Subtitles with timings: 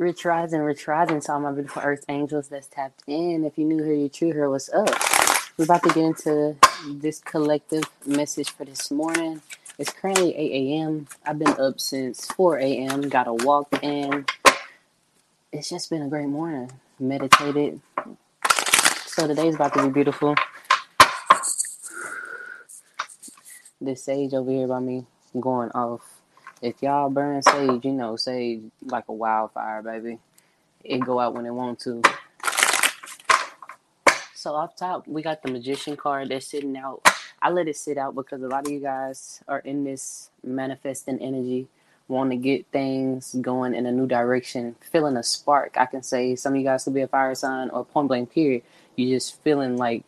[0.00, 3.44] Rich Rising, Rich Rising to all my beautiful Earth angels that's tapped in.
[3.44, 4.88] If you knew her, you true her, what's up?
[5.58, 6.56] We're about to get into
[6.88, 9.42] this collective message for this morning.
[9.78, 11.06] It's currently 8 a.m.
[11.26, 13.10] I've been up since 4 a.m.
[13.10, 14.24] Got a walk in.
[15.52, 16.72] It's just been a great morning.
[16.98, 17.82] Meditated.
[19.04, 20.34] So today's about to be beautiful.
[23.82, 25.04] This sage over here by me
[25.38, 26.19] going off.
[26.62, 30.18] If y'all burn sage, you know, sage like a wildfire, baby.
[30.84, 32.02] It go out when it want to.
[34.34, 37.02] So off top, we got the magician card that's sitting out.
[37.42, 41.18] I let it sit out because a lot of you guys are in this manifesting
[41.20, 41.68] energy,
[42.08, 45.76] want to get things going in a new direction, feeling a spark.
[45.78, 48.32] I can say some of you guys could be a fire sign or point blank
[48.32, 48.62] period.
[48.96, 50.04] You just feeling like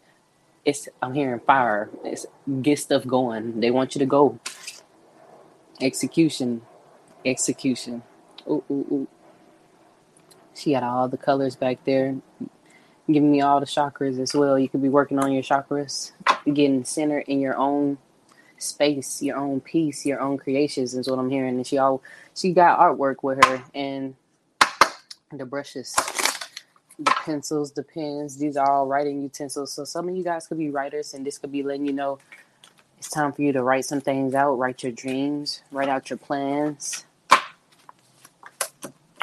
[0.64, 1.88] it's I'm hearing fire.
[2.04, 2.26] It's
[2.60, 3.60] get stuff going.
[3.60, 4.38] They want you to go.
[5.82, 6.62] Execution.
[7.24, 8.02] Execution.
[8.48, 9.08] Ooh, ooh, ooh.
[10.54, 12.16] She had all the colors back there,
[13.06, 14.58] giving me all the chakras as well.
[14.58, 16.12] You could be working on your chakras,
[16.44, 17.98] getting centered in your own
[18.58, 21.56] space, your own peace, your own creations is what I'm hearing.
[21.56, 22.00] And she all
[22.34, 24.14] she got artwork with her and
[25.32, 25.94] the brushes,
[26.98, 28.36] the pencils, the pens.
[28.36, 29.72] These are all writing utensils.
[29.72, 32.18] So some of you guys could be writers, and this could be letting you know
[33.02, 36.18] it's time for you to write some things out, write your dreams, write out your
[36.18, 37.04] plans.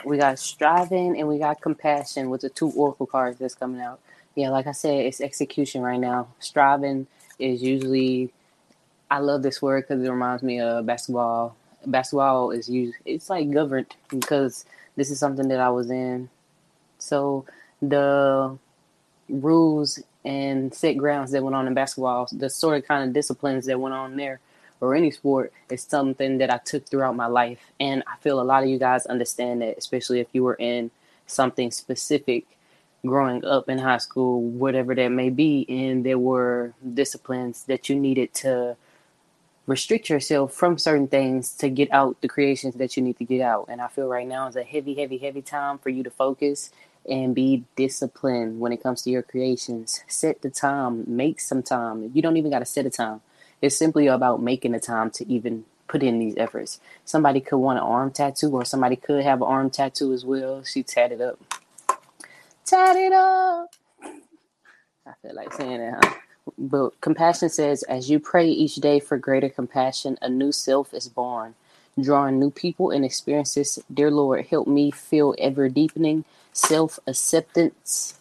[0.03, 4.01] We got striving and we got compassion with the two oracle cards that's coming out.
[4.35, 6.27] Yeah, like I said, it's execution right now.
[6.39, 7.07] Striving
[7.39, 8.33] is usually,
[9.09, 11.55] I love this word because it reminds me of basketball.
[11.85, 14.65] Basketball is used, it's like governed because
[14.97, 16.29] this is something that I was in.
[16.97, 17.45] So
[17.81, 18.57] the
[19.29, 23.65] rules and set grounds that went on in basketball, the sort of kind of disciplines
[23.65, 24.39] that went on there
[24.79, 27.59] or any sport is something that I took throughout my life.
[27.79, 30.91] And I feel a lot of you guys understand that, especially if you were in
[31.25, 32.45] something specific
[33.03, 37.95] growing up in high school, whatever that may be, and there were disciplines that you
[37.95, 38.77] needed to
[39.65, 43.41] restrict yourself from certain things to get out the creations that you need to get
[43.41, 43.65] out.
[43.67, 46.71] And I feel right now is a heavy, heavy, heavy time for you to focus
[47.07, 50.03] and be disciplined when it comes to your creations.
[50.07, 52.11] Set the time, make some time.
[52.13, 53.21] You don't even got to set a time.
[53.61, 56.79] It's simply about making the time to even put in these efforts.
[57.03, 60.63] Somebody could want an arm tattoo, or somebody could have an arm tattoo as well.
[60.63, 61.39] She tatted up.
[62.65, 63.69] Tatted up.
[65.05, 66.13] I feel like saying it, huh?
[66.57, 71.07] But compassion says, as you pray each day for greater compassion, a new self is
[71.07, 71.55] born,
[72.03, 73.79] drawing new people and experiences.
[73.93, 78.19] Dear Lord, help me feel ever deepening self acceptance.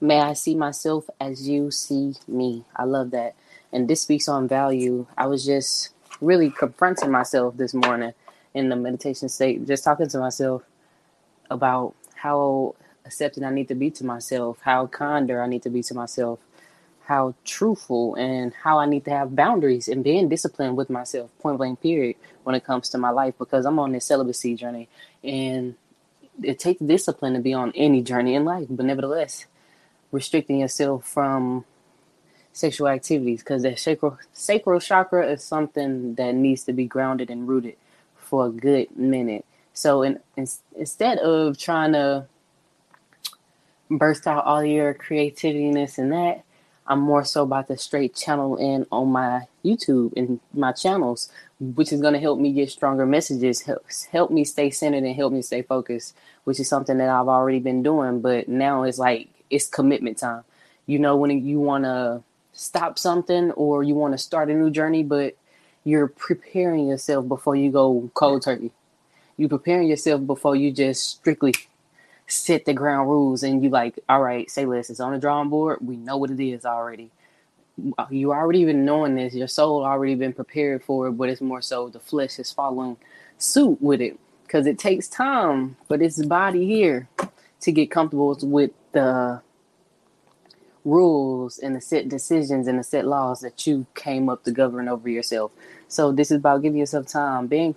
[0.00, 2.64] May I see myself as you see me.
[2.76, 3.34] I love that.
[3.72, 5.06] And this speaks on value.
[5.16, 5.90] I was just
[6.20, 8.12] really confronting myself this morning
[8.54, 10.62] in the meditation state, just talking to myself
[11.50, 12.74] about how
[13.04, 16.38] accepting I need to be to myself, how kinder I need to be to myself,
[17.06, 21.58] how truthful and how I need to have boundaries and being disciplined with myself, point
[21.58, 24.88] blank period, when it comes to my life because I'm on this celibacy journey
[25.22, 25.76] and
[26.42, 29.46] it takes discipline to be on any journey in life, but nevertheless,
[30.10, 31.64] restricting yourself from
[32.52, 37.46] sexual activities because that sacral sacral chakra is something that needs to be grounded and
[37.46, 37.76] rooted
[38.16, 39.44] for a good minute.
[39.74, 42.26] So, in, in, instead of trying to
[43.90, 46.42] burst out all your creativity and that,
[46.88, 51.92] I'm more so about to straight channel in on my YouTube and my channels, which
[51.92, 55.32] is going to help me get stronger messages, help, help me stay centered and help
[55.32, 58.20] me stay focused, which is something that I've already been doing.
[58.20, 60.44] But now it's like it's commitment time.
[60.86, 64.70] You know, when you want to stop something or you want to start a new
[64.70, 65.36] journey, but
[65.84, 68.72] you're preparing yourself before you go cold turkey.
[69.36, 71.54] You're preparing yourself before you just strictly
[72.26, 74.90] set the ground rules and you like, all right, say less.
[74.90, 75.78] It's on the drawing board.
[75.80, 77.10] We know what it is already.
[77.98, 79.34] Uh, you already been knowing this.
[79.34, 82.96] Your soul already been prepared for it, but it's more so the flesh is following
[83.38, 87.08] suit with it because it takes time for this body here
[87.60, 89.40] to get comfortable with the
[90.84, 94.88] rules and the set decisions and the set laws that you came up to govern
[94.88, 95.52] over yourself.
[95.88, 97.74] So this is about giving yourself time, being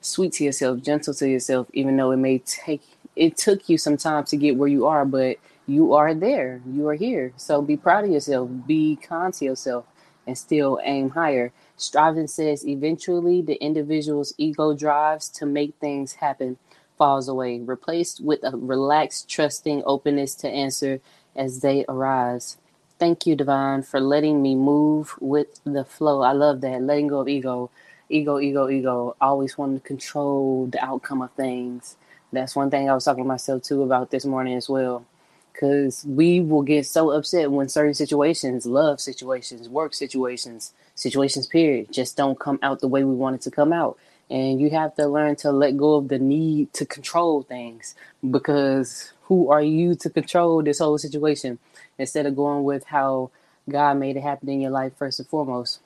[0.00, 2.82] sweet to yourself, gentle to yourself, even though it may take
[3.16, 6.60] it took you some time to get where you are, but you are there.
[6.66, 7.32] You are here.
[7.36, 8.50] So be proud of yourself.
[8.66, 9.86] Be kind to yourself
[10.26, 11.52] and still aim higher.
[11.76, 16.58] Striving says eventually the individual's ego drives to make things happen
[16.96, 21.00] falls away, replaced with a relaxed, trusting openness to answer
[21.34, 22.56] as they arise.
[23.00, 26.22] Thank you, Divine, for letting me move with the flow.
[26.22, 26.82] I love that.
[26.82, 27.70] Letting go of ego
[28.08, 31.96] ego, ego, ego, always wanting to control the outcome of things.
[32.34, 35.06] That's one thing I was talking to myself too about this morning as well.
[35.52, 41.92] Because we will get so upset when certain situations, love situations, work situations, situations, period,
[41.92, 43.98] just don't come out the way we want it to come out.
[44.30, 47.94] And you have to learn to let go of the need to control things
[48.30, 51.58] because who are you to control this whole situation
[51.98, 53.30] instead of going with how
[53.68, 55.80] God made it happen in your life first and foremost.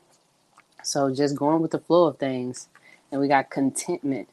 [0.82, 2.68] So just going with the flow of things.
[3.12, 4.28] And we got contentment.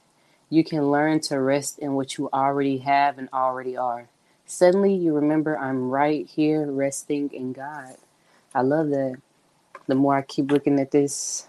[0.49, 4.07] You can learn to rest in what you already have and already are.
[4.45, 7.95] Suddenly you remember I'm right here resting in God.
[8.53, 9.15] I love that.
[9.87, 11.47] The more I keep looking at this,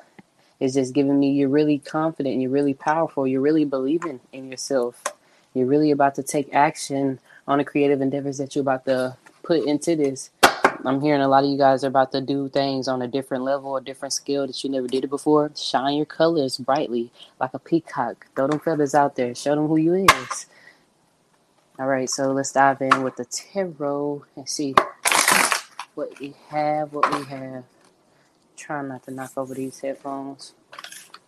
[0.61, 5.03] it's just giving me you're really confident, you're really powerful, you're really believing in yourself.
[5.53, 9.65] You're really about to take action on the creative endeavors that you're about to put
[9.65, 10.31] into this.
[10.87, 13.43] I'm hearing a lot of you guys are about to do things on a different
[13.43, 15.51] level, a different skill that you never did it before.
[15.57, 17.11] Shine your colors brightly
[17.41, 18.29] like a peacock.
[18.37, 19.35] Throw them feathers out there.
[19.35, 20.47] Show them who you is.
[21.77, 24.77] All right, so let's dive in with the tarot and see
[25.97, 26.93] what we have.
[26.93, 27.65] What we have.
[28.57, 30.55] Try not to knock over these headphones.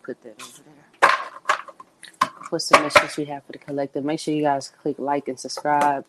[0.05, 2.31] Put that over there.
[2.51, 4.05] The message we have for the collective?
[4.05, 6.05] Make sure you guys click like and subscribe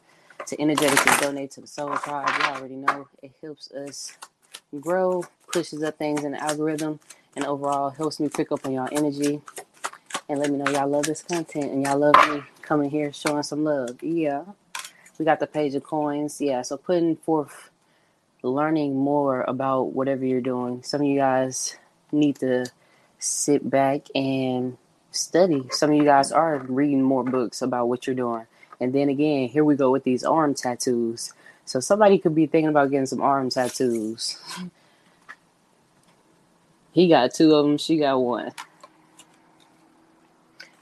[0.49, 2.27] to energetically donate to the Soul Tribe.
[2.39, 4.17] You already know it helps us
[4.79, 5.23] grow,
[5.53, 6.99] pushes up things in the algorithm,
[7.35, 9.41] and overall helps me pick up on y'all energy.
[10.27, 13.43] And let me know y'all love this content and y'all love me coming here showing
[13.43, 14.01] some love.
[14.01, 14.43] Yeah.
[15.17, 16.41] We got the page of coins.
[16.41, 16.63] Yeah.
[16.63, 17.69] So putting forth
[18.41, 20.81] learning more about whatever you're doing.
[20.83, 21.77] Some of you guys
[22.11, 22.65] need to
[23.19, 24.77] sit back and
[25.11, 25.67] study.
[25.71, 28.45] Some of you guys are reading more books about what you're doing.
[28.79, 31.33] And then again, here we go with these arm tattoos.
[31.65, 34.37] So somebody could be thinking about getting some arm tattoos.
[36.91, 38.51] He got two of them, she got one.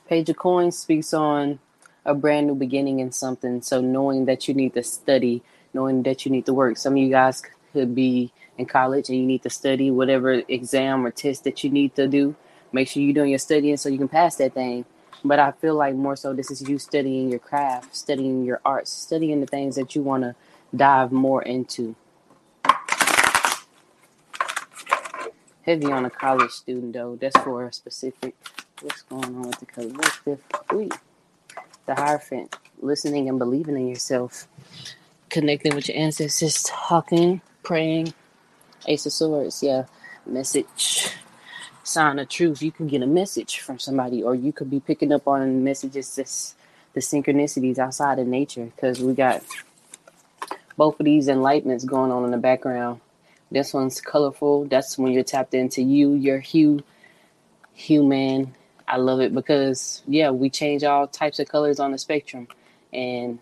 [0.08, 1.60] Page of Coins speaks on
[2.06, 3.62] a brand new beginning in something.
[3.62, 6.78] So knowing that you need to study, knowing that you need to work.
[6.78, 11.06] Some of you guys could be in college and you need to study whatever exam
[11.06, 12.36] or test that you need to do.
[12.72, 14.86] Make sure you're doing your studying so you can pass that thing.
[15.24, 18.92] But I feel like more so this is you studying your craft, studying your arts,
[18.92, 20.36] studying the things that you want to
[20.76, 21.96] dive more into.
[25.64, 27.18] Heavy on a college student though.
[27.20, 28.36] That's for a specific.
[28.82, 30.40] What's going on with the collective?
[30.72, 30.90] Ooh.
[31.86, 32.56] The Hierophant.
[32.80, 34.48] Listening and believing in yourself.
[35.30, 36.64] Connecting with your ancestors.
[36.64, 38.14] Talking, praying.
[38.86, 39.62] Ace of Swords.
[39.62, 39.86] Yeah.
[40.26, 41.12] Message
[41.88, 45.12] sign of truth, you can get a message from somebody, or you could be picking
[45.12, 46.56] up on messages, just
[46.94, 49.44] the synchronicities outside of nature, because we got
[50.76, 53.00] both of these enlightenments going on in the background.
[53.50, 54.66] This one's colorful.
[54.66, 56.84] That's when you're tapped into you, your hue,
[57.74, 58.54] human.
[58.88, 62.48] I love it because yeah, we change all types of colors on the spectrum,
[62.92, 63.40] and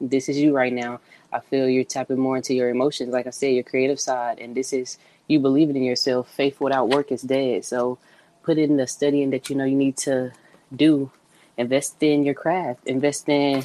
[0.00, 1.00] this is you right now.
[1.36, 4.56] I feel you're tapping more into your emotions, like I said, your creative side, and
[4.56, 4.96] this is
[5.28, 6.30] you believing in yourself.
[6.30, 7.66] Faith without work is dead.
[7.66, 7.98] So
[8.42, 10.32] put in the studying that you know you need to
[10.74, 11.10] do.
[11.58, 12.86] Invest in your craft.
[12.86, 13.64] Invest in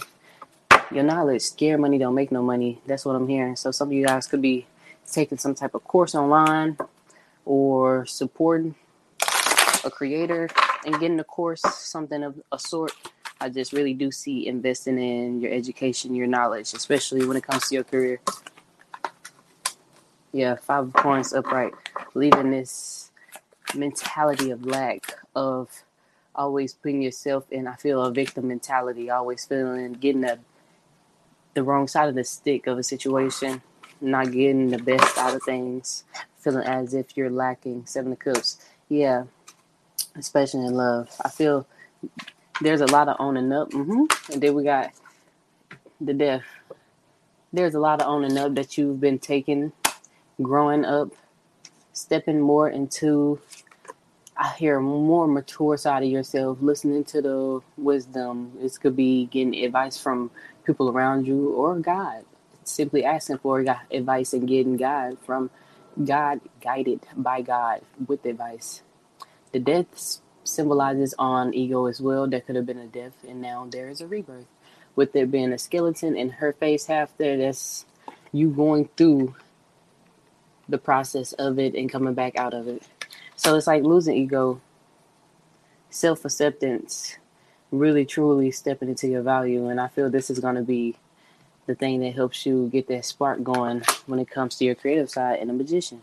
[0.92, 1.44] your knowledge.
[1.44, 2.82] Scare money don't make no money.
[2.86, 3.56] That's what I'm hearing.
[3.56, 4.66] So some of you guys could be
[5.10, 6.78] taking some type of course online
[7.46, 8.76] or supporting
[9.86, 10.50] a creator
[10.86, 12.92] and getting a course, something of a sort.
[13.42, 17.68] I just really do see investing in your education, your knowledge, especially when it comes
[17.70, 18.22] to your career.
[20.32, 21.74] Yeah, five points upright,
[22.14, 23.12] leaving this
[23.76, 25.70] mentality of lack of
[26.36, 27.68] always putting yourself in.
[27.68, 30.38] I feel a victim mentality, always feeling getting the
[31.56, 33.62] the wrong side of the stick of a situation,
[34.00, 36.04] not getting the best out of things,
[36.38, 37.88] feeling as if you're lacking.
[37.88, 39.24] Seven of Cups, yeah,
[40.16, 41.10] especially in love.
[41.26, 41.66] I feel
[42.62, 44.32] there's a lot of owning up, mm-hmm.
[44.32, 44.92] and then we got
[46.00, 46.44] the death.
[47.52, 49.74] There's a lot of owning up that you've been taking
[50.42, 51.10] growing up,
[51.94, 53.40] stepping more into
[54.38, 58.54] I hear more mature side of yourself, listening to the wisdom.
[58.60, 60.32] This could be getting advice from
[60.64, 62.24] people around you or God.
[62.64, 65.52] Simply asking for advice and getting God from
[66.04, 68.82] God, guided by God with advice.
[69.52, 72.28] The death symbolizes on ego as well.
[72.28, 74.46] There could have been a death, and now there is a rebirth.
[74.96, 77.86] With there being a skeleton and her face half there, that's
[78.32, 79.36] you going through
[80.68, 82.84] the process of it and coming back out of it.
[83.36, 84.62] So it's like losing ego,
[85.90, 87.18] self acceptance,
[87.72, 89.68] really truly stepping into your value.
[89.68, 90.96] And I feel this is going to be
[91.68, 95.10] the thing that helps you get that spark going when it comes to your creative
[95.10, 96.02] side and a magician.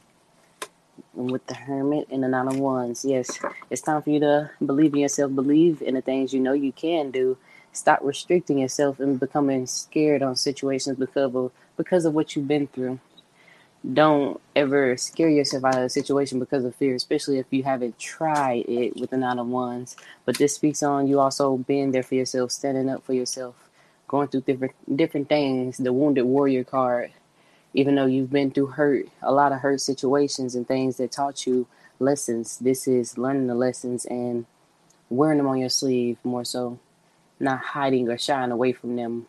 [1.19, 4.95] With the Hermit and the Nine of Wands, yes, it's time for you to believe
[4.95, 7.37] in yourself, believe in the things you know you can do.
[7.73, 12.69] Stop restricting yourself and becoming scared on situations because of because of what you've been
[12.69, 13.01] through.
[13.93, 17.99] Don't ever scare yourself out of a situation because of fear, especially if you haven't
[17.99, 19.97] tried it with the Nine of Wands.
[20.25, 23.57] But this speaks on you also being there for yourself, standing up for yourself,
[24.07, 25.79] going through different different things.
[25.79, 27.11] The Wounded Warrior card
[27.79, 31.47] even though you've been through hurt, a lot of hurt situations and things that taught
[31.47, 31.65] you
[32.01, 34.47] lessons, this is learning the lessons and
[35.09, 36.81] wearing them on your sleeve more so,
[37.39, 39.29] not hiding or shying away from them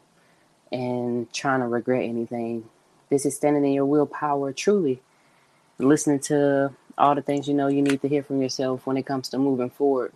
[0.71, 2.67] and trying to regret anything.
[3.11, 4.99] This is standing in your willpower truly,
[5.77, 9.05] listening to all the things you know you need to hear from yourself when it
[9.05, 10.11] comes to moving forward,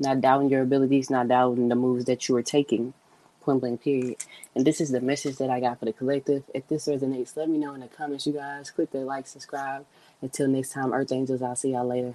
[0.00, 2.92] not doubting your abilities, not doubting the moves that you are taking
[3.40, 4.16] point blank period.
[4.54, 6.44] And this is the message that I got for the collective.
[6.54, 8.70] If this resonates, let me know in the comments, you guys.
[8.70, 9.86] Click the like, subscribe.
[10.22, 12.14] Until next time, Earth Angels, I'll see y'all later.